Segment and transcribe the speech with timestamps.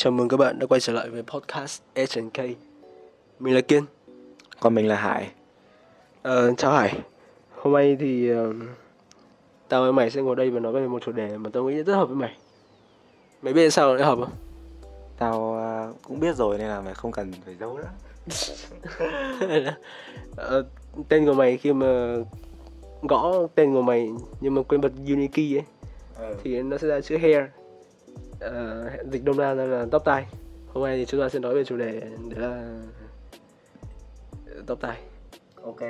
[0.00, 2.38] Chào mừng các bạn đã quay trở lại với podcast S&K
[3.38, 3.84] Mình là Kiên.
[4.60, 5.30] Còn mình là Hải.
[6.22, 6.98] Ờ, Chào Hải.
[7.54, 8.56] Hôm nay thì uh,
[9.68, 11.82] Tao với mày sẽ ngồi đây và nói về một chủ đề mà tao nghĩ
[11.82, 12.36] rất hợp với mày.
[13.42, 14.30] Mày biết sao lại hợp không?
[15.18, 15.40] Tao
[15.90, 17.90] uh, cũng biết rồi nên là mày không cần phải giấu nữa.
[20.58, 20.66] Uh,
[21.08, 22.16] Tên của mày khi mà
[23.02, 24.10] gõ tên của mày
[24.40, 25.64] nhưng mà quên bật Unikey ấy
[26.18, 26.36] ừ.
[26.44, 27.44] Thì nó sẽ ra chữ hair
[28.46, 30.26] uh, dịch đông ra là tóc tai
[30.72, 32.80] hôm nay thì chúng ta sẽ nói về chủ đề đấy là
[34.66, 34.98] tóc tai
[35.62, 35.80] ok.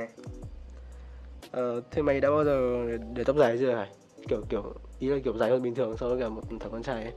[1.46, 3.88] Uh, thế mày đã bao giờ để tóc dài chưa hả?
[4.28, 6.82] Kiểu kiểu ý là kiểu dài hơn bình thường so với cả một thằng con
[6.82, 7.12] trai ấy.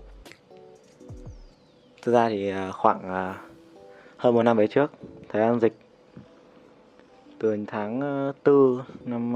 [2.01, 3.33] Thực ra thì à, khoảng
[4.17, 4.91] hơn một năm về trước
[5.29, 5.73] thời gian dịch.
[7.39, 7.99] Từ tháng
[8.45, 9.33] 4 à, năm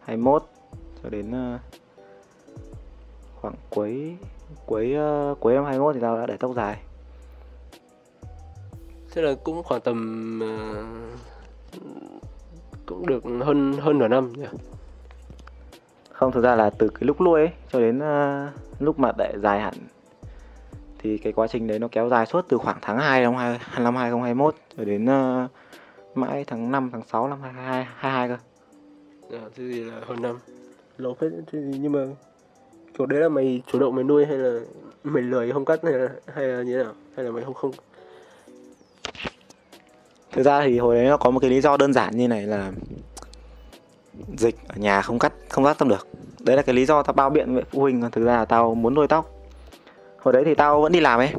[0.00, 0.42] 21
[1.02, 1.32] cho đến
[3.40, 4.16] khoảng cuối
[4.66, 4.96] cuối
[5.30, 6.78] uh, cuối năm 21 thì tao đã để tóc dài
[9.10, 11.80] thế là cũng khoảng tầm uh,
[12.86, 14.46] cũng được hơn hơn nửa năm nhỉ
[16.12, 19.34] không thực ra là từ cái lúc nuôi ấy cho đến uh, lúc mà để
[19.42, 19.74] dài hẳn
[20.98, 23.58] thì cái quá trình đấy nó kéo dài suốt từ khoảng tháng 2 năm 2,
[23.78, 25.50] năm 2021 cho đến uh,
[26.14, 28.36] mãi tháng 5 tháng 6 năm 2022 cơ.
[29.36, 30.38] À, thế thì là hơn năm.
[30.98, 32.00] Lâu phết thế thì nhưng mà
[32.98, 34.60] kiểu đấy là mày chủ động mày nuôi hay là
[35.04, 36.92] mày lười không cắt hay là, hay là như thế nào?
[37.16, 37.72] Hay là mày không không?
[40.32, 42.42] Thực ra thì hồi đấy nó có một cái lý do đơn giản như này
[42.42, 42.72] là
[44.36, 46.08] dịch ở nhà không cắt không cắt tóc được.
[46.40, 48.10] Đấy là cái lý do tao bao biện với phụ huynh.
[48.10, 49.30] Thực ra là tao muốn nuôi tóc
[50.18, 51.30] hồi đấy thì tao vẫn đi làm ấy.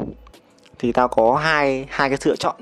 [0.79, 2.55] Thì tao có hai hai cái sự chọn.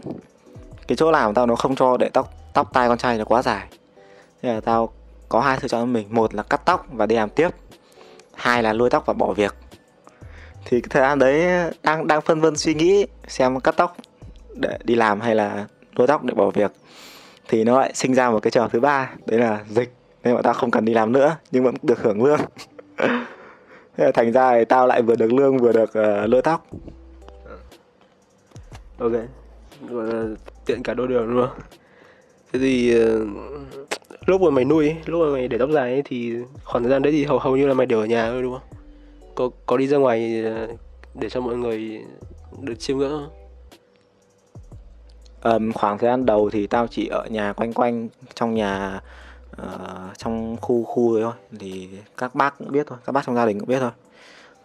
[0.87, 3.25] Cái chỗ làm của tao nó không cho để tóc tóc tai con trai nó
[3.25, 3.67] quá dài.
[4.41, 4.89] Thế là tao
[5.29, 6.07] có hai sự chọn cho mình.
[6.09, 7.49] Một là cắt tóc và đi làm tiếp
[8.37, 9.55] hai là lôi tóc và bỏ việc.
[10.65, 13.97] Thì cái thời gian đấy đang đang phân vân suy nghĩ xem cắt tóc
[14.53, 16.71] để đi làm hay là lôi tóc để bỏ việc.
[17.47, 19.93] Thì nó lại sinh ra một cái trường thứ ba đấy là dịch.
[20.23, 22.39] Nên bọn tao không cần đi làm nữa nhưng vẫn được hưởng lương.
[23.97, 26.67] Thế là thành ra thì tao lại vừa được lương vừa được uh, lôi tóc.
[28.97, 29.11] Ok.
[29.89, 30.23] Gọi là
[30.65, 31.49] tiện cả đôi đường luôn
[32.53, 33.96] thế thì uh,
[34.27, 36.33] lúc mà mày nuôi lúc mà mày để tóc dài ấy, thì
[36.63, 38.53] khoảng thời gian đấy thì hầu hầu như là mày đều ở nhà thôi đúng
[38.53, 38.79] không?
[39.35, 40.67] Có có đi ra ngoài ờ,
[41.13, 42.01] để cho mọi người
[42.61, 43.29] được chiêm ngưỡng không?
[45.41, 49.01] Um, khoảng thời gian đầu thì tao chỉ ở nhà quanh quanh trong nhà
[49.61, 51.33] uh, trong khu khu thôi.
[51.59, 53.91] Thì các bác cũng biết thôi các bác trong gia đình cũng biết thôi.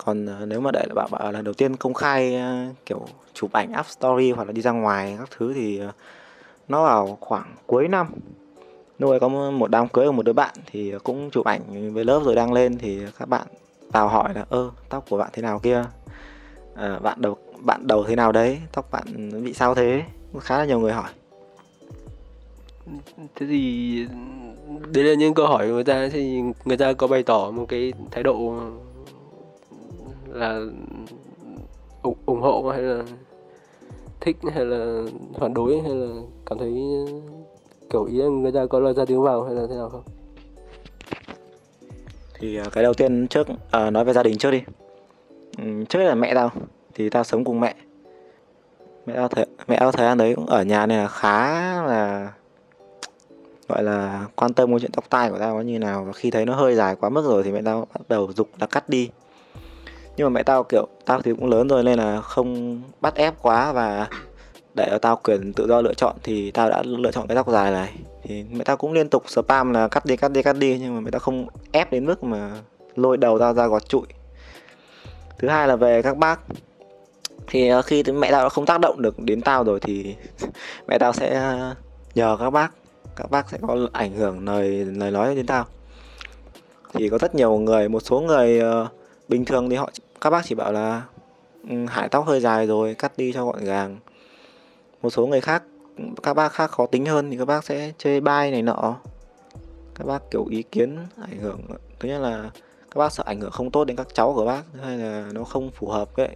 [0.04, 3.52] Còn uh, nếu mà để bảo bảo lần đầu tiên công khai uh, kiểu chụp
[3.52, 5.94] ảnh up story hoặc là đi ra ngoài các thứ thì uh,
[6.68, 8.06] nó vào khoảng cuối năm
[9.02, 12.04] lúc ấy có một đám cưới của một đứa bạn thì cũng chụp ảnh với
[12.04, 13.46] lớp rồi đăng lên thì các bạn
[13.92, 15.84] vào hỏi là ơ tóc của bạn thế nào kia?
[16.74, 18.58] À, bạn đầu bạn đầu thế nào đấy?
[18.72, 20.02] Tóc bạn bị sao thế?
[20.40, 21.10] Khá là nhiều người hỏi.
[23.34, 24.06] Thế thì
[24.92, 26.08] đấy là những câu hỏi của người ta.
[26.12, 28.60] Thì người ta có bày tỏ một cái thái độ
[30.28, 30.60] là
[32.02, 33.02] ủng, ủng hộ hay là
[34.20, 35.02] thích hay là
[35.40, 36.06] phản đối hay là
[36.46, 36.72] cảm thấy
[37.92, 40.02] kiểu ý là người ta có lời ra tiếng vào hay là thế nào không?
[42.34, 44.62] Thì à, cái đầu tiên trước à, nói về gia đình trước đi.
[45.58, 46.50] Ừ, trước là mẹ tao
[46.94, 47.74] thì tao sống cùng mẹ.
[49.06, 51.48] Mẹ tao thời mẹ tao thời gian đấy cũng ở nhà nên là khá
[51.82, 52.32] là
[53.68, 56.04] gọi là quan tâm câu chuyện tóc tai của tao nó như nào.
[56.04, 58.48] Và khi thấy nó hơi dài quá mức rồi thì mẹ tao bắt đầu dục
[58.60, 59.10] là cắt đi.
[60.16, 63.34] Nhưng mà mẹ tao kiểu tao thì cũng lớn rồi nên là không bắt ép
[63.42, 64.08] quá và
[64.74, 67.48] để cho tao quyền tự do lựa chọn thì tao đã lựa chọn cái tóc
[67.48, 67.92] dài này.
[68.22, 70.94] Thì mẹ tao cũng liên tục spam là cắt đi cắt đi cắt đi nhưng
[70.94, 72.50] mà mẹ tao không ép đến mức mà
[72.96, 74.06] lôi đầu tao ra gọt trụi.
[75.38, 76.40] Thứ hai là về các bác.
[77.46, 80.16] Thì ờ, khi mẹ tao đã không tác động được đến tao rồi thì
[80.88, 81.74] mẹ tao sẽ ờ,
[82.14, 82.72] nhờ các bác.
[83.16, 85.64] Các bác sẽ có ảnh hưởng lời lời nói đến tao.
[86.94, 88.88] Thì có rất nhiều người một số người uh,
[89.28, 89.90] bình thường thì họ
[90.20, 91.02] các bác chỉ bảo là
[91.68, 93.98] ừ, hải tóc hơi dài rồi cắt đi cho gọn gàng
[95.02, 95.62] một số người khác,
[96.22, 98.96] các bác khác khó tính hơn thì các bác sẽ chơi bai này nọ.
[99.94, 101.60] Các bác kiểu ý kiến ảnh hưởng,
[102.00, 102.50] thứ nhất là
[102.90, 105.28] các bác sợ ảnh hưởng không tốt đến các cháu của bác thứ hai là
[105.32, 106.28] nó không phù hợp với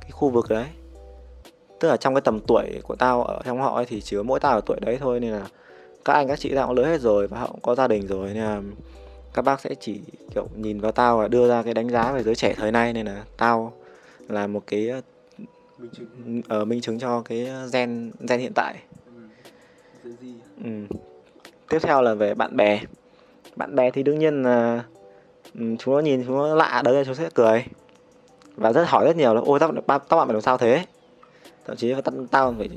[0.00, 0.66] cái khu vực đấy.
[1.80, 4.22] Tức là trong cái tầm tuổi của tao ở, trong họ ấy thì chỉ có
[4.22, 5.46] mỗi tao ở tuổi đấy thôi, nên là
[6.04, 8.06] các anh, các chị tao cũng lớn hết rồi và họ cũng có gia đình
[8.06, 8.62] rồi, nên là
[9.34, 10.00] các bác sẽ chỉ,
[10.34, 12.92] kiểu, nhìn vào tao và đưa ra cái đánh giá về giới trẻ thời nay,
[12.92, 13.72] nên là tao
[14.28, 14.90] là một cái
[15.82, 16.42] minh chứng.
[16.48, 18.74] Ở ờ, minh chứng cho cái gen gen hiện tại.
[20.04, 20.10] Ừ.
[20.64, 20.96] ừ.
[21.68, 22.80] tiếp theo là về bạn bè.
[23.56, 24.84] Bạn bè thì đương nhiên là
[25.54, 27.64] ừ, chúng nó nhìn chúng nó lạ đấy chúng sẽ cười.
[28.56, 30.84] Và rất hỏi rất nhiều là ôi tóc tóc bạn phải làm sao thế?
[31.64, 32.68] Thậm chí tao, tao phải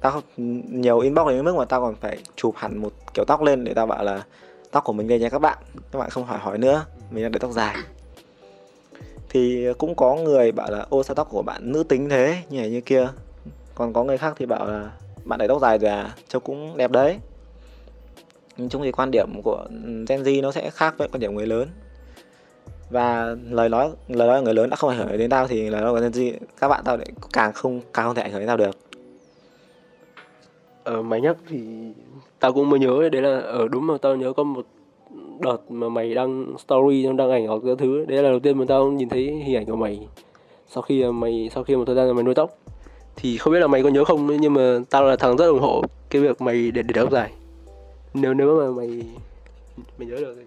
[0.00, 3.64] tao nhiều inbox đến mức mà tao còn phải chụp hẳn một kiểu tóc lên
[3.64, 4.22] để tao bảo là
[4.70, 5.58] tóc của mình đây nha các bạn
[5.92, 6.84] các bạn không hỏi hỏi nữa.
[7.10, 7.76] Mình đang để tóc dài
[9.34, 12.38] thì cũng có người bảo là, ô, sao tóc của bạn nữ tính thế?
[12.50, 13.08] Như này như kia.
[13.74, 14.90] Còn có người khác thì bảo là,
[15.24, 17.18] bạn để tóc dài rồi à trông cũng đẹp đấy.
[18.56, 19.66] Nhưng chung thì quan điểm của
[20.08, 21.68] Gen Z nó sẽ khác với quan điểm người lớn.
[22.90, 25.70] Và lời nói lời nói của người lớn đã không ảnh hưởng đến tao thì
[25.70, 28.32] lời nói của Gen Z, các bạn tao lại càng không càng không thể ảnh
[28.32, 28.76] hưởng đến tao được.
[30.84, 31.58] Ờ mày nhắc thì
[32.40, 34.66] tao cũng mới nhớ đấy là ở đúng mà tao nhớ có một
[35.40, 38.64] đợt mà mày đăng story đăng ảnh hoặc các thứ đấy là đầu tiên mà
[38.68, 40.00] tao nhìn thấy hình ảnh của mày
[40.68, 42.50] sau khi mày sau khi một thời gian mày nuôi tóc.
[43.16, 45.60] Thì không biết là mày có nhớ không nhưng mà tao là thằng rất ủng
[45.60, 47.30] hộ cái việc mày để để tóc dài.
[48.14, 49.02] Nếu nếu mà mày
[49.98, 50.42] mày nhớ được thì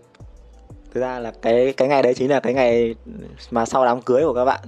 [0.93, 2.95] thực ra là cái cái ngày đấy chính là cái ngày
[3.51, 4.59] mà sau đám cưới của các bạn.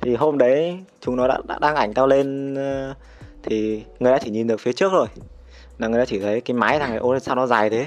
[0.00, 2.94] Thì hôm đấy chúng nó đã, đã đăng ảnh tao lên ờ,
[3.42, 5.06] thì người ta chỉ nhìn được phía trước rồi.
[5.78, 7.86] Là người ta chỉ thấy cái mái thằng này ôi sao nó dài thế?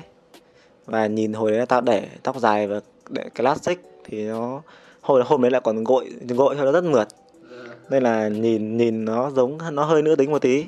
[0.85, 2.79] Và nhìn hồi đấy tao để tóc dài và
[3.09, 4.61] để classic thì nó
[5.01, 7.07] hồi hôm đấy lại còn gội gội cho nó rất mượt.
[7.89, 10.65] Nên là nhìn nhìn nó giống nó hơi nữ tính một tí.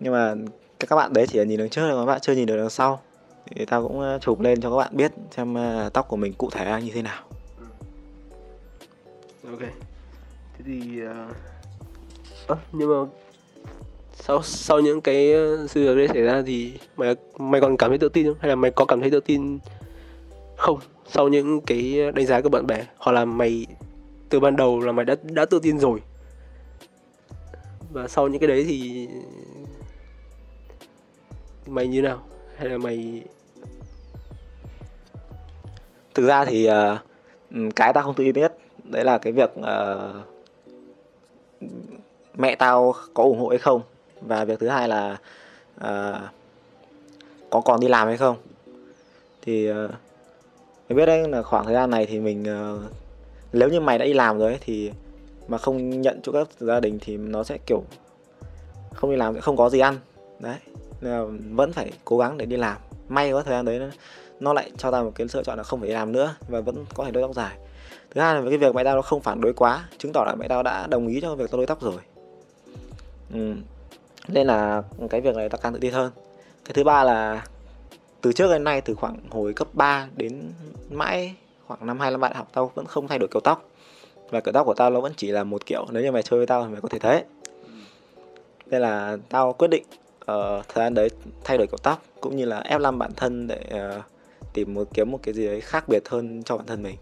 [0.00, 0.34] Nhưng mà
[0.78, 2.70] các bạn đấy chỉ là nhìn đằng trước thôi các bạn chưa nhìn được đằng
[2.70, 3.00] sau.
[3.46, 6.32] Thì tao cũng ờ, chụp lên cho các bạn biết xem ờ, tóc của mình
[6.32, 7.22] cụ thể như thế nào.
[9.50, 9.60] Ok.
[10.58, 12.48] Thế thì uh...
[12.48, 13.10] à, nhưng mà
[14.20, 17.90] sau sau những cái ờ, sự việc đấy xảy ra thì mày mày còn cảm
[17.90, 18.36] thấy tự tin không?
[18.40, 19.58] Hay là mày có cảm thấy tự tin
[20.56, 20.78] không?
[21.06, 23.66] Sau những cái đánh giá của bạn bè hoặc là mày
[24.28, 26.02] từ ban đầu là mày đã đã tự tin rồi.
[27.92, 29.08] Và sau những cái đấy thì
[31.66, 32.22] mày như nào?
[32.56, 33.22] Hay là mày
[36.14, 40.26] thực ra thì uh, cái tao không tự tin nhất đấy là cái việc uh,
[42.34, 43.82] mẹ tao có ủng hộ hay không
[44.20, 45.16] và việc thứ hai là
[45.76, 46.20] uh,
[47.50, 48.36] có còn đi làm hay không?
[49.42, 49.90] Thì ờ, uh,
[50.88, 52.82] mình biết đấy là khoảng thời gian này thì mình uh,
[53.52, 54.92] nếu như mày đã đi làm rồi ấy, thì
[55.48, 57.82] mà không nhận chỗ cấp gia đình thì nó sẽ kiểu
[58.94, 59.98] không đi làm sẽ không có gì ăn.
[60.38, 60.56] Đấy
[61.00, 62.76] nên là vẫn phải cố gắng để đi làm.
[63.08, 63.86] May có thời gian đấy nó,
[64.40, 66.60] nó lại cho ta một cái lựa chọn là không phải đi làm nữa và
[66.60, 67.56] vẫn có thể đôi tóc dài.
[68.10, 70.34] Thứ hai là cái việc mẹ tao nó không phản đối quá chứng tỏ là
[70.34, 72.00] mẹ tao đã đồng ý cho việc tao đối tóc rồi.
[73.32, 73.54] Ừ
[74.28, 76.12] nên là cái việc này tao càng tự tin hơn.
[76.64, 77.46] Cái thứ ba là
[78.20, 80.52] từ trước đến nay từ khoảng hồi cấp 3 đến
[80.90, 81.34] mãi
[81.66, 83.68] khoảng năm hai năm bạn học tao vẫn không thay đổi kiểu tóc.
[84.30, 86.38] Và kiểu tóc của tao nó vẫn chỉ là một kiểu nếu như mày chơi
[86.38, 87.24] với tao thì mày có thể thấy
[88.70, 89.84] nên là tao quyết định
[90.20, 91.10] uh, thời gian đấy
[91.44, 93.60] thay đổi kiểu tóc cũng như là ép làm bản thân để
[93.98, 94.04] uh,
[94.52, 96.96] tìm một kiếm một cái gì đấy khác biệt hơn cho bản thân mình.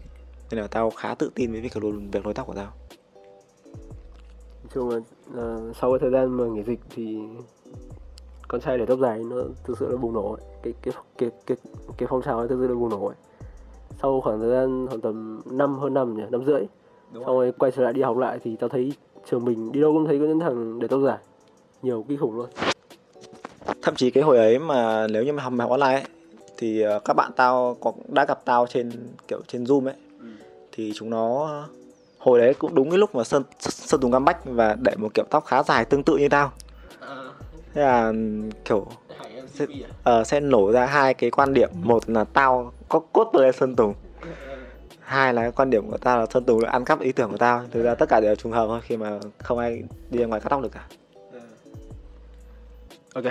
[0.51, 1.73] Nên là tao khá tự tin với việc
[2.11, 2.73] việc nối tóc của tao.
[4.73, 7.17] Chung là uh, sau cái thời gian mà nghỉ dịch thì
[8.47, 10.41] con trai để tóc dài nó thực sự là bùng nổ ấy.
[10.63, 11.57] cái cái cái cái
[11.97, 13.15] cái phong trào ấy thực sự là bùng nổ ấy.
[14.01, 16.61] sau khoảng thời gian khoảng tầm năm hơn năm nhỉ năm rưỡi
[17.13, 18.93] Đúng xong rồi quay trở lại đi học lại thì tao thấy
[19.29, 21.17] trường mình đi đâu cũng thấy có những thằng để tóc dài
[21.81, 22.49] nhiều kinh khủng luôn
[23.81, 26.03] thậm chí cái hồi ấy mà nếu như mà học, học online ấy,
[26.57, 28.91] thì uh, các bạn tao có đã gặp tao trên
[29.27, 30.27] kiểu trên zoom ấy ừ.
[30.71, 31.49] thì chúng nó
[32.27, 35.25] hồi đấy cũng đúng cái lúc mà sơn sơn tùng comeback và để một kiểu
[35.29, 36.51] tóc khá dài tương tự như tao.
[36.99, 37.15] À.
[37.73, 38.13] thế là
[38.65, 38.87] kiểu
[39.47, 39.65] sẽ,
[40.19, 41.69] uh, sẽ nổ ra hai cái quan điểm.
[41.83, 43.93] Một là tao có cốt lên sơn tùng
[44.99, 47.37] hai là quan điểm của tao là sơn tùng đã ăn cắp ý tưởng của
[47.37, 47.65] tao.
[47.71, 50.41] Thực ra tất cả đều trùng hợp thôi khi mà không ai đi ra ngoài
[50.41, 50.87] cắt tóc được cả.
[53.13, 53.25] Ok.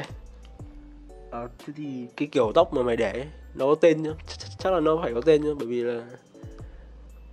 [1.30, 4.10] À, thế thì cái kiểu tóc mà mày để nó có tên nhá?
[4.26, 6.02] Chắc, chắc là nó phải có tên nhá bởi vì là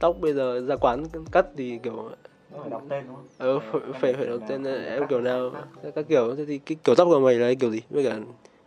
[0.03, 2.09] tóc bây giờ ra quán cắt thì kiểu
[2.61, 3.25] phải đọc tên đúng không?
[3.37, 5.51] Ừ, phải, phải, phải đọc tên em kiểu nào?
[5.95, 7.81] các kiểu thế thì cái kiểu tóc của mày là kiểu gì?
[7.89, 8.19] Với cả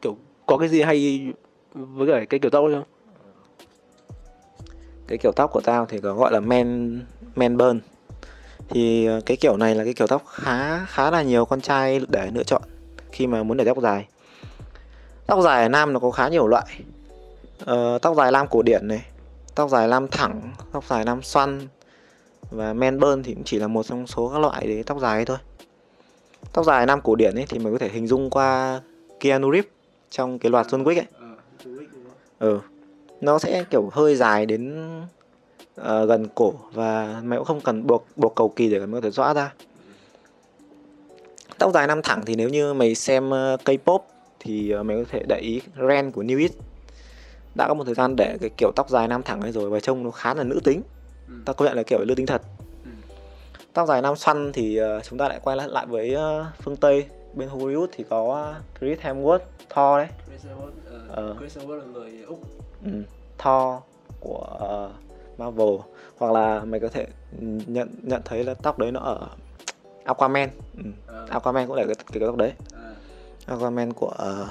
[0.02, 0.16] kiểu
[0.46, 1.26] có cái gì hay
[1.74, 2.84] với cả cái kiểu tóc không?
[5.08, 7.00] Cái kiểu tóc của tao thì có gọi là men
[7.34, 7.80] men burn
[8.68, 12.00] thì ờ, cái kiểu này là cái kiểu tóc khá khá là nhiều con trai
[12.08, 12.62] để lựa chọn
[13.12, 14.08] khi mà muốn để tóc dài.
[15.26, 16.66] Tóc dài ở nam nó có khá nhiều loại.
[17.62, 19.04] Uh, tóc dài lam cổ điển này
[19.56, 21.68] tóc dài lam thẳng tóc dài lam xoăn.
[22.50, 25.14] Và men bơn thì cũng chỉ là một trong số các loại để tóc dài
[25.14, 25.38] ấy thôi.
[26.52, 28.80] Tóc dài nam cổ điển ấy thì mình có thể hình dung qua
[29.20, 29.70] Keanu Reeves
[30.10, 31.06] trong cái loạt John Wick ấy.
[32.38, 32.60] Ừ
[33.20, 34.90] nó sẽ kiểu hơi dài đến
[35.80, 39.10] uh, gần cổ và mày cũng không cần buộc buộc cầu kỳ để có thể
[39.10, 39.54] rõ ra.
[41.58, 43.98] Tóc dài nam thẳng thì nếu như mày xem uh, K-pop
[44.40, 46.52] thì uh, mày có thể để ý Ren của New It
[47.56, 49.80] đã có một thời gian để cái kiểu tóc dài nam thẳng ấy rồi và
[49.80, 50.82] trông nó khá là nữ tính.
[51.28, 51.34] Ừ.
[51.44, 52.42] ta công nhận là kiểu nữ tính thật.
[52.84, 52.90] Ừ.
[53.72, 56.76] tóc dài nam xoăn thì uh, chúng ta lại quay lại lại với uh, phương
[56.76, 57.06] tây.
[57.34, 59.38] Bên Hollywood thì có uh, Chris Hemsworth
[59.70, 60.08] Thor đấy.
[60.28, 61.36] Chris Hemsworth, uh, Ờ.
[61.38, 62.40] Chris Hemsworth là người úc.
[62.84, 62.90] Ừ.
[63.38, 63.82] Thor
[64.20, 65.76] của uh, Marvel.
[66.18, 67.06] Hoặc là mày có thể
[67.66, 69.28] nhận nhận thấy là tóc đấy nó ở
[70.04, 70.48] Aquaman.
[70.76, 70.84] Ừ.
[71.06, 72.52] Ờ, Aquaman cũng để cái, cái tóc đấy.
[72.74, 72.94] À,
[73.46, 74.48] Aquaman của uh,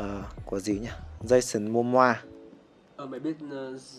[0.00, 0.88] uh, của gì nhỉ
[1.28, 2.22] Jason Momoa
[2.96, 3.50] ờ, mày biết uh,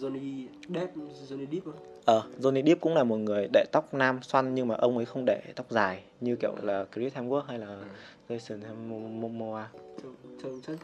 [0.01, 0.95] Johnny Depp
[1.29, 4.67] Johnny Depp không Ờ, Johnny Depp cũng là một người để tóc nam xoăn nhưng
[4.67, 7.77] mà ông ấy không để tóc dài như kiểu là Chris Hemsworth hay là
[8.29, 8.59] Jason
[9.19, 9.69] Momoa.
[10.43, 10.77] trông chất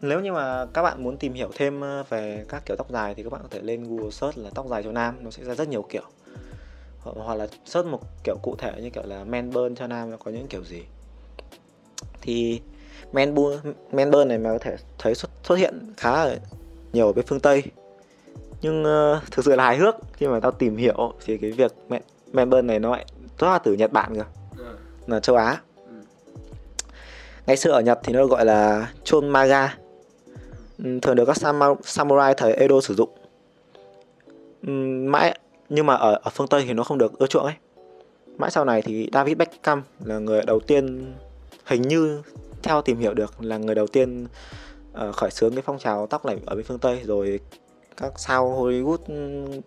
[0.00, 3.14] Nếu như mà các bạn muốn tìm hiểu thêm ờ, về các kiểu tóc dài
[3.14, 5.44] thì các bạn có thể lên Google search là tóc dài cho nam, nó sẽ
[5.44, 6.04] ra rất nhiều kiểu.
[7.00, 10.10] Hoặc, hoặc là search một kiểu cụ thể như kiểu là man bun cho nam
[10.10, 10.82] nó có những kiểu gì.
[12.20, 12.60] Thì
[13.12, 13.34] man
[14.10, 16.36] bun này mà có thể thấy xuất xuất hiện khá là
[16.92, 17.62] nhiều ở bên phương Tây.
[18.62, 21.72] Nhưng uh, thực sự là hài hước khi mà tao tìm hiểu thì cái việc
[22.32, 23.06] man, này nó lại
[23.38, 24.24] xuất phát từ Nhật Bản cơ,
[25.06, 25.60] là châu Á.
[27.46, 29.76] ngày xưa ở Nhật thì nó gọi là chon maga
[30.78, 31.36] ừ, thường được các
[31.84, 33.10] samurai thời Edo sử dụng
[34.66, 34.72] ừ,
[35.08, 35.38] mãi
[35.68, 37.54] nhưng mà ở ở phương Tây thì nó không được ưa chuộng ấy
[38.38, 41.14] mãi sau này thì David Beckham là người đầu tiên
[41.64, 42.22] hình như
[42.62, 44.26] theo tìm hiểu được là người đầu tiên
[44.92, 47.40] ờ, khởi xướng cái phong trào tóc này ở bên phương Tây rồi
[47.96, 49.60] các sao Hollywood ừm,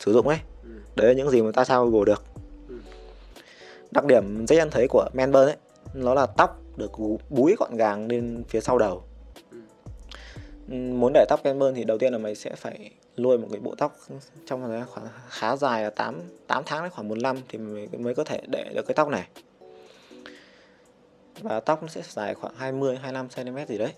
[0.00, 0.68] sử dụng ấy Ừ.
[0.96, 2.22] đấy là những gì mà ta sao Google được
[2.68, 2.74] Ừ.
[3.90, 5.56] đặc điểm dễ nhận thấy của man bun ấy
[5.94, 6.92] nó là tóc được
[7.30, 9.02] búi gọn gàng lên phía sau đầu
[9.50, 10.74] Ừ.
[10.74, 13.74] Muốn để tóc bun thì đầu tiên là mày sẽ phải nuôi một cái bộ
[13.78, 13.96] tóc
[14.46, 18.14] trong khoảng khá dài là 8, 8 tháng đến khoảng một năm thì mày mới
[18.14, 19.28] có thể để được cái tóc này
[21.42, 23.92] và tóc nó sẽ dài khoảng 20 25 cm gì đấy.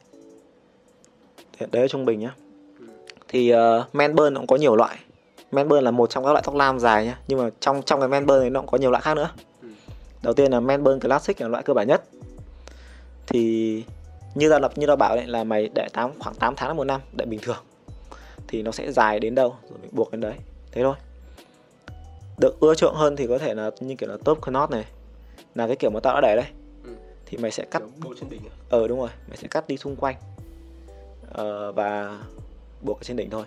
[1.59, 2.35] Thì đấy là trung bình nhá.
[3.29, 4.99] Thì uh, men burn nó cũng có nhiều loại.
[5.53, 8.01] Men burn là một trong các loại tóc lam dài nhá nhưng mà trong trong
[8.01, 9.31] cái men burn này nó cũng có nhiều loại khác nữa.
[10.23, 12.05] Đầu tiên là men burn classic là loại cơ bản nhất.
[13.27, 13.85] Thì
[14.35, 16.77] như ta lập như ta bảo đấy là mày để 8 khoảng 8 tháng đến
[16.77, 17.65] một năm để bình thường.
[18.49, 20.35] Thì nó sẽ dài đến đâu rồi mình buộc đến đấy.
[20.73, 20.95] Thế thôi.
[22.39, 24.85] Được ưa chuộng hơn thì có thể là như kiểu là top knot này.
[25.55, 26.64] Là cái kiểu mà tao đã để đây
[27.35, 28.55] thì mày sẽ cắt bầu trên đỉnh à?
[28.69, 30.17] ờ đúng rồi mày sẽ cắt đi xung quanh.
[31.31, 32.19] Ờ, và
[32.83, 33.45] buộc ở trên đỉnh thôi.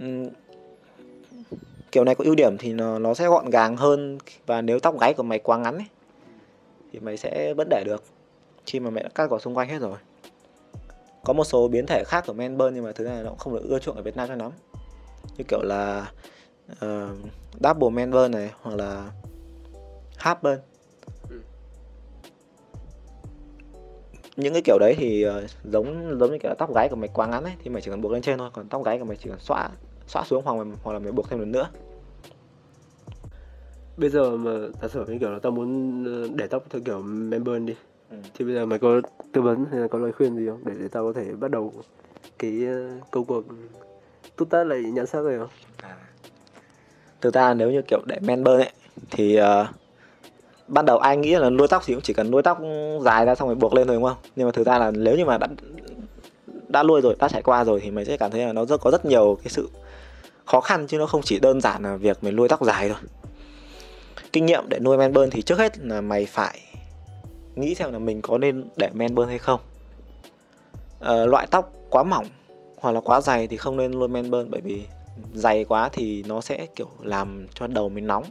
[0.00, 0.30] Ừ.
[1.92, 5.00] Kiểu này có ưu điểm thì nó nó sẽ gọn gàng hơn và nếu tóc
[5.00, 5.86] gáy của mày quá ngắn ấy,
[6.92, 8.04] thì mày sẽ vẫn để được.
[8.66, 9.98] Khi mà mày đã cắt cỏ xung quanh hết rồi.
[11.24, 13.38] Có một số biến thể khác của man bun nhưng mà thứ này nó cũng
[13.38, 14.52] không được ưa chuộng ở Việt Nam cho lắm.
[15.38, 16.12] Như kiểu là
[16.80, 17.08] ờ,
[17.64, 19.10] double man bun này hoặc là
[20.18, 20.58] half bun
[24.36, 27.26] những cái kiểu đấy thì ờ, giống giống như kiểu tóc gáy của mày quá
[27.26, 29.16] ngắn ấy thì mày chỉ cần buộc lên trên thôi còn tóc gáy của mày
[29.16, 29.68] chỉ cần xõa
[30.06, 31.68] xõa xuống hoặc là, hoặc là mày buộc thêm lần nữa.
[33.96, 34.50] Bây giờ mà
[34.82, 37.74] giả sử như kiểu là tao muốn ờ, để tóc theo kiểu member đi
[38.10, 38.16] Ừ.
[38.34, 39.00] thì bây giờ mày có
[39.32, 40.60] tư vấn hay là có lời khuyên gì không?
[40.64, 41.72] Để, để tao có thể bắt đầu
[42.38, 43.44] cái ờ, công cuộc
[44.36, 45.48] tút tát lại nhan sắc này không?
[47.20, 48.70] Thực ra nếu như kiểu để men bơn ấy
[49.10, 49.66] thì ờ,
[50.70, 52.58] ban đầu ai nghĩ là nuôi tóc thì cũng chỉ cần nuôi tóc
[53.02, 54.16] dài ra xong rồi buộc lên thôi đúng không?
[54.36, 55.46] Nhưng mà thực ra là nếu như mà đã
[56.68, 58.80] đã nuôi rồi đã trải qua rồi thì mày sẽ cảm thấy là nó rất
[58.80, 59.68] có rất nhiều cái sự
[60.44, 62.98] khó khăn chứ nó không chỉ đơn giản là việc mình nuôi tóc dài thôi
[64.32, 66.60] kinh nghiệm để nuôi men bơn thì trước hết là mày phải
[67.56, 69.60] nghĩ xem là mình có nên để men bơn hay không.
[71.00, 72.26] À, loại tóc quá mỏng
[72.76, 74.82] hoặc là quá dày thì không nên nuôi men bơn bởi vì
[75.34, 78.24] dày quá thì nó sẽ kiểu làm cho đầu mình nóng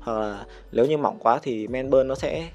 [0.00, 2.50] hoặc là nếu như mỏng quá thì men bơn nó sẽ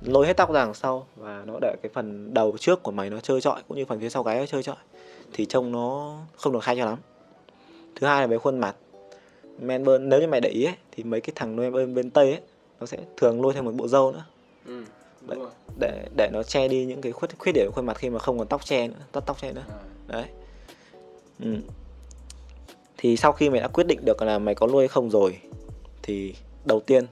[0.00, 3.10] lôi hết tóc ra đằng sau và nó để cái phần đầu trước của mày
[3.10, 4.76] nó trơ trọi cũng như phần phía sau gáy nó trơ trọi.
[5.32, 6.98] Thì trông nó không được hay cho lắm.
[7.96, 8.76] Thứ hai là về khuôn mặt.
[9.58, 12.10] Men bơn nếu như mày để ý ấy, thì mấy cái thằng nuôi bên bên
[12.10, 12.40] tây ấy
[12.80, 14.24] nó sẽ thường lôi thêm một bộ râu nữa.
[14.66, 14.84] Ừ
[15.28, 15.50] rồi.
[15.80, 18.18] để để nó che đi những cái khuyết khuyết điểm của khuôn mặt khi mà
[18.18, 19.64] không còn tóc che nữa tóc tóc che nữa.
[20.06, 20.24] Đấy.
[21.40, 21.56] Ừ.
[22.96, 25.38] thì sau khi mày đã quyết định được là mày có nuôi hay không rồi
[26.02, 27.06] thì đầu tiên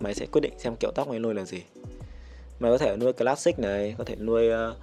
[0.00, 1.62] mày sẽ quyết định xem kiểu tóc mày nuôi là gì.
[2.58, 4.74] Mày có thể nuôi classic này có thể nuôi ờ,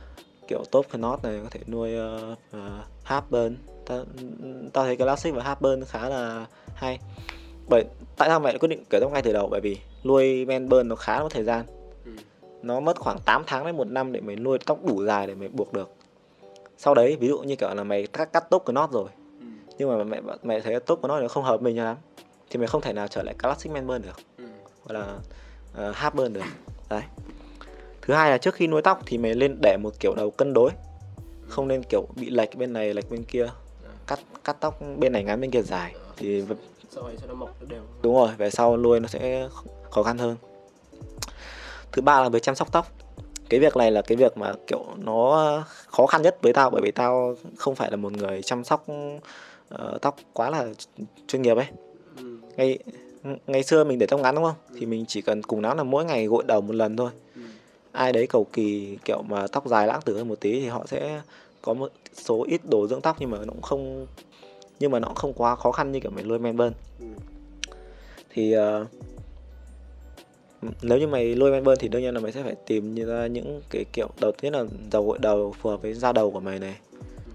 [0.48, 2.62] kiểu top knot này có thể nuôi uh, uh,
[3.06, 3.56] half burn
[3.86, 4.06] tao
[4.74, 7.00] tao thấy classic và half burn khá là hay.
[7.70, 7.84] Bởi
[8.18, 9.48] tại sao mày lại quyết định kiểu tóc ngay từ đầu?
[9.52, 11.66] Bởi vì nuôi men burn nó khá là mất thời gian.
[12.06, 12.12] Ừ.
[12.62, 15.36] nó mất khoảng 8 tháng đến một năm để mày nuôi tóc đủ dài để
[15.36, 15.90] mày buộc được.
[16.78, 19.10] Sau đấy ví dụ như kiểu là mày cắt cắt tóc knot rồi.
[19.40, 19.46] Ừ.
[19.78, 21.98] Nhưng mà mày mày thấy tóc knot nó không hợp mình cho lắm
[22.54, 24.20] thì mày không thể nào trở lại classic burn được.
[24.38, 24.44] Ừ.
[24.84, 25.16] Hoặc là
[25.90, 26.42] uh, half burn được.
[26.90, 27.02] Đấy.
[28.02, 30.54] Thứ hai là trước khi nuôi tóc thì mày lên để một kiểu đầu cân
[30.54, 30.72] đối.
[31.48, 33.48] Không nên kiểu bị lệch bên này lệch bên kia.
[34.08, 35.96] Cắt cắt tóc bên này ngắn bên kia dài.
[36.18, 36.44] Thì
[36.90, 37.82] sau này cho nó mọc đều.
[38.02, 39.48] Đúng rồi về sau nuôi nó sẽ
[39.92, 40.36] khó khăn hơn.
[41.92, 42.88] Thứ ba là về chăm sóc tóc.
[43.50, 46.82] Cái việc này là cái việc mà kiểu nó khó khăn nhất với tao bởi
[46.82, 48.86] vì tao không phải là một người chăm sóc
[49.74, 50.68] uh, tóc quá là
[51.28, 51.68] chuyên nghiệp ấy
[52.58, 52.80] ngày
[53.48, 54.56] ngày xưa mình để tóc ngắn đúng không?
[54.80, 57.12] Thì mình chỉ cần cùng lắm là mỗi ngày gội đầu một lần thôi.
[57.92, 60.86] Ai đấy cầu kỳ kiểu mà tóc dài lãng tử hơn một tí thì họ
[60.88, 61.22] sẽ
[61.62, 64.08] có một số ít đồ dưỡng tóc nhưng mà nó cũng không
[64.80, 66.74] nhưng mà nó cũng không quá khó khăn như kiểu mày lôi men bơn.
[68.30, 68.88] Thì uh,
[70.82, 73.28] nếu như mày lôi men bơn thì đương nhiên là mày sẽ phải tìm ra
[73.28, 76.40] những cái kiểu đầu tiên là dầu gội đầu phù hợp với da đầu của
[76.40, 76.76] mày này.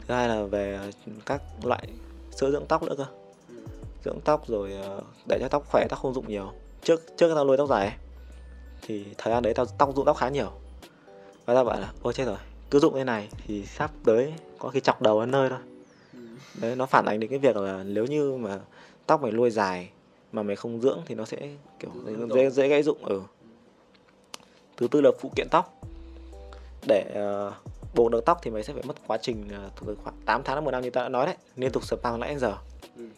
[0.09, 0.79] Thứ hai là về
[1.27, 1.89] các loại
[2.37, 3.05] sữa dưỡng tóc nữa cơ.
[3.05, 3.28] Ừ
[4.05, 6.53] dưỡng tóc rồi ờ, để cho tóc khỏe tóc không rụng nhiều
[6.83, 7.97] trước trước tao nuôi tóc dài
[8.83, 10.51] thì thời gian đấy tao tóc rụng tóc khá nhiều
[11.47, 12.37] và tao bảo là ôi chết rồi
[12.71, 15.59] cứ rụng thế này thì sắp tới có khi chọc đầu đến nơi thôi
[16.15, 16.19] Ừ.
[16.61, 18.59] đấy nó phản ánh đến cái việc là nếu như mà
[19.07, 19.91] tóc mày nuôi dài
[20.33, 21.37] mà mày không dưỡng thì nó sẽ
[21.79, 22.15] kiểu dễ
[22.45, 22.51] đầu.
[22.51, 23.23] dễ gãy rụng ừ.
[24.77, 25.81] thứ tư là phụ kiện tóc
[26.89, 27.05] để
[27.49, 27.53] uh,
[27.95, 30.57] buộc được tóc thì mày sẽ phải mất quá trình uh, từ khoảng 8 tháng
[30.57, 32.57] đến một năm như ta đã nói đấy liên tục spa từ nãy đến giờ
[32.97, 33.09] Ừ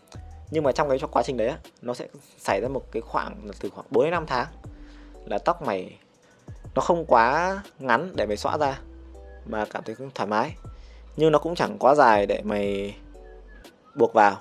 [0.51, 3.49] nhưng mà trong cái quá trình đấy á, nó sẽ xảy ra một cái khoảng
[3.61, 4.47] từ khoảng 4 đến 5 tháng
[5.27, 5.97] là tóc mày
[6.75, 8.81] nó không quá ngắn để mày xõa ra
[9.47, 10.55] mà cảm thấy cũng thoải mái.
[11.17, 12.95] Nhưng nó cũng chẳng quá dài để mày
[13.95, 14.37] buộc vào.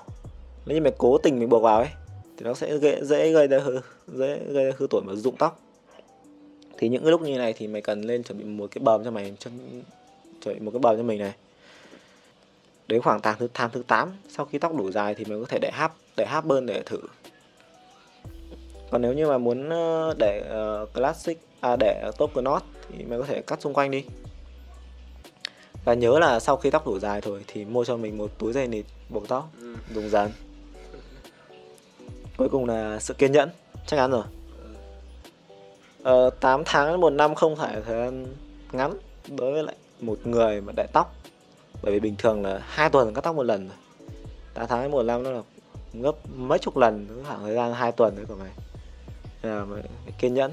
[0.66, 1.88] Nếu như mày cố tình mày buộc vào ấy
[2.36, 5.36] thì nó sẽ dễ, dễ gây ra hư dễ gây ra hư tổn và rụng
[5.38, 5.60] tóc.
[6.78, 9.04] Thì những cái lúc như này thì mày cần lên chuẩn bị một cái bờm
[9.04, 9.50] cho mày cho,
[10.42, 11.32] chuẩn bị một cái bờm cho mình này
[12.90, 15.46] đến khoảng tháng thứ tháng thứ 8 sau khi tóc đủ dài thì mình có
[15.48, 16.98] thể để háp để háp bơn để thử.
[18.90, 23.18] Còn nếu như mà muốn ờ, để ờ, classic à để top knot thì mày
[23.18, 24.04] có thể cắt xung quanh đi.
[25.84, 28.52] Và nhớ là sau khi tóc đủ dài rồi thì mua cho mình một túi
[28.52, 29.74] dây nịt buộc tóc Ừ.
[29.94, 30.30] dùng dần
[32.36, 33.50] cuối cùng là sự kiên nhẫn
[33.86, 34.24] chắc chắn rồi.
[36.02, 38.26] Ờ, 8 tháng đến một năm không phải là thời gian
[38.72, 38.92] ngắn
[39.36, 41.14] đối với lại một người mà đại tóc
[41.82, 43.76] bởi vì bình thường là hai tuần cắt tóc một lần rồi.
[44.54, 45.42] 8 tháng đến một năm nó là
[45.92, 48.50] gấp mấy chục lần cứ khoảng thời gian hai tuần đấy của mày.
[49.42, 49.82] Là mày
[50.18, 50.52] kiên nhẫn.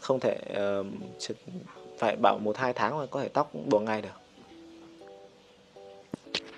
[0.00, 0.38] Không thể
[0.80, 1.36] uh,
[1.98, 4.08] phải bảo một hai tháng mà có thể tóc buộc ngay được.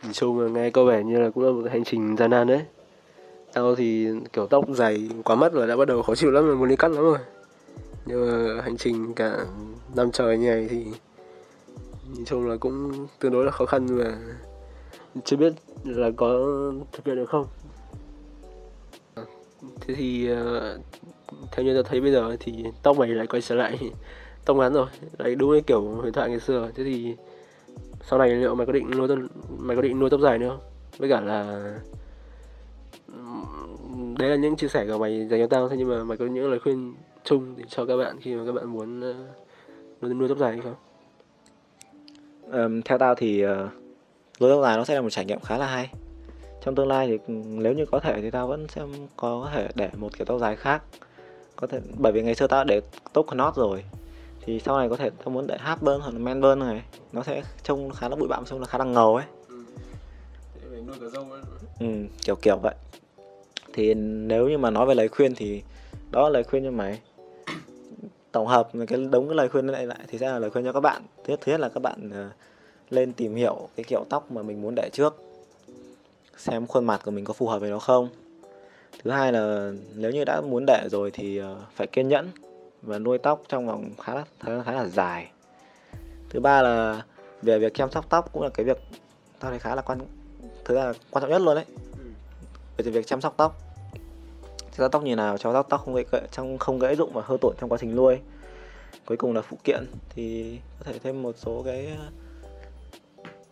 [0.03, 2.47] Nhìn chung là nghe có vẻ như là cũng là một hành trình gian nan
[2.47, 2.61] đấy.
[3.53, 6.57] Tao thì kiểu tóc dày quá mất rồi đã bắt đầu khó chịu lắm rồi
[6.57, 7.19] muốn đi cắt lắm rồi.
[8.07, 9.37] Nhưng mà hành trình cả
[9.95, 10.87] năm trời như này thì
[12.15, 14.19] Nhìn chung là cũng tương đối là khó khăn và
[15.25, 15.53] chưa biết
[15.85, 16.29] là có
[16.93, 17.47] thực hiện được không.
[19.81, 20.79] Thế thì ờ,
[21.53, 23.79] theo như tôi thấy bây giờ thì tóc mày lại quay trở lại
[24.45, 24.87] tóc ngắn rồi
[25.19, 26.71] Lại đúng cái kiểu huyền thoại ngày xưa.
[26.75, 27.17] Thế thì
[28.03, 29.19] sau này liệu mày có định nuôi tóc
[29.59, 30.61] mày có định nuôi tóc dài nữa không?
[30.99, 31.63] Với cả là
[34.19, 36.27] đấy là những chia sẻ của mày dành cho tao thế nhưng mà mày có
[36.27, 36.95] những lời khuyên
[37.25, 39.15] chung để cho các bạn khi mà các bạn muốn ờ,
[40.03, 40.75] nuôi, nuôi tóc dài hay không?
[42.51, 43.51] Ờm, theo tao thì uh,
[44.41, 45.91] nuôi tóc dài nó sẽ là một trải nghiệm khá là hay.
[46.65, 48.83] Trong tương lai thì ừ, nếu như có thể thì tao vẫn sẽ
[49.17, 50.83] có thể để một kiểu tóc dài khác.
[51.57, 52.81] Có thể bởi vì ngày xưa tao để
[53.13, 53.85] tóc knot rồi.
[54.41, 56.83] Thì sau này có thể tao muốn để half burn hoặc là man burn này
[57.13, 59.25] nó sẽ trông khá là bụi bặm trông là khá là ngầu ấy.
[61.01, 61.27] Cả dâu
[61.81, 61.87] ừ,
[62.25, 62.75] kiểu kiểu vậy.
[63.73, 65.63] Thì nếu như mà nói về lời khuyên thì
[66.11, 67.01] đó là lời khuyên cho mày
[68.39, 70.73] tổng hợp cái đống cái lời khuyên lại lại thì sẽ là lời khuyên cho
[70.73, 71.03] các bạn.
[71.25, 72.31] Thứ nhất, thứ nhất là các bạn ờ,
[72.91, 75.23] lên tìm hiểu cái kiểu tóc mà mình muốn để trước
[76.37, 78.09] xem khuôn mặt của mình có phù hợp với nó không.
[79.03, 82.29] Thứ hai là nếu như đã muốn để rồi thì ờ, phải kiên nhẫn
[82.83, 85.31] và nuôi tóc trong vòng khá là gian khá là dài.
[86.31, 87.03] Thứ ba là
[87.43, 88.79] về việc chăm sóc tóc cũng là cái việc
[89.39, 89.99] tao thấy khá là quan
[90.65, 91.65] thứ là quan trọng nhất luôn đấy.
[92.77, 93.68] Về việc chăm sóc tóc
[94.79, 97.37] chăm tóc như nào cho tóc tóc không gãy trong không gãy rụng và hư
[97.41, 98.19] tổn trong quá trình nuôi.
[99.07, 101.99] Cuối cùng là phụ kiện thì có thể thêm một số cái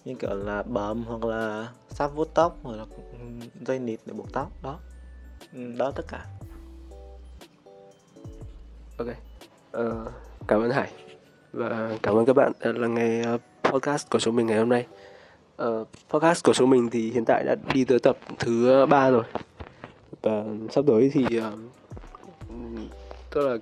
[0.04, 2.84] như kiểu là bờm hoặc là sáp vuốt tóc hoặc là
[3.66, 4.78] dây nịt để buộc tóc đó.
[5.54, 6.26] Ừ, đó tất cả.
[8.98, 9.08] Ok.
[9.76, 10.12] Uh,
[10.46, 10.92] cảm ơn Hải.
[11.52, 14.68] Và cảm ơn các bạn đã lắng nghe ờ, podcast của chúng mình ngày hôm
[14.68, 14.86] nay.
[15.62, 19.24] Uh, podcast của chúng mình thì hiện tại đã đi tới tập thứ ba rồi
[20.26, 21.52] và sắp tới thì ờ,
[23.30, 23.56] tức là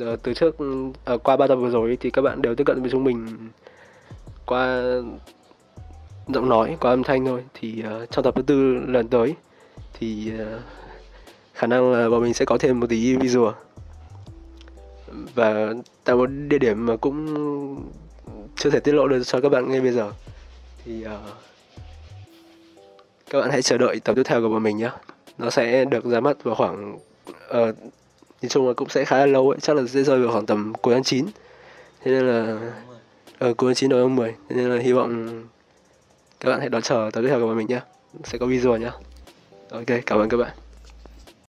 [0.00, 0.56] ờ, từ trước
[1.04, 3.26] ờ, qua ba tập vừa rồi thì các bạn đều tiếp cận với chúng mình
[4.46, 4.82] qua
[6.28, 7.44] giọng nói qua âm thanh thôi.
[7.54, 9.34] Thì uh, trong tập thứ tư lần tới
[9.94, 10.60] thì uh,
[11.54, 13.52] khả năng là bọn mình sẽ có thêm một tí visual.
[15.34, 17.26] Và tại một địa điểm mà cũng
[18.56, 20.12] chưa thể tiết lộ được cho các bạn ngay bây giờ.
[20.84, 21.10] Thì uh,
[23.30, 24.90] các bạn hãy chờ đợi tập tiếp theo của bọn mình nhé
[25.38, 26.98] nó sẽ được ra mắt vào khoảng
[27.50, 27.76] uh,
[28.42, 29.58] nhìn chung là cũng sẽ khá là lâu ấy.
[29.60, 31.26] Chắc là sẽ rơi vào khoảng tầm cuối tháng 9
[32.04, 32.58] thế nên là
[33.38, 35.42] ở uh, cuối tháng 9 đầu tháng 10 thế nên là hy vọng
[36.40, 37.80] các bạn hãy đón chờ tập tiếp theo của bọn mình nhé
[38.24, 38.90] sẽ có video nhé
[39.70, 40.61] ok cảm ơn các bạn